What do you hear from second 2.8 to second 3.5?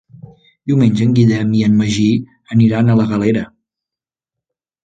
a la Galera.